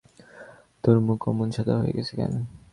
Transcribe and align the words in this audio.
তোর 0.83 0.97
মুখ 1.07 1.19
অমন 1.29 1.49
সাদা 1.55 1.75
হয়ে 1.79 1.95
গেছে 1.97 2.13
কেন? 2.15 2.33